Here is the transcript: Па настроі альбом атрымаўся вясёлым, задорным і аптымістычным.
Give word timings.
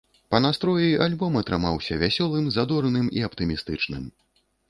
Па 0.33 0.37
настроі 0.43 0.87
альбом 1.05 1.33
атрымаўся 1.41 1.99
вясёлым, 2.03 2.49
задорным 2.57 3.13
і 3.19 3.23
аптымістычным. 3.27 4.03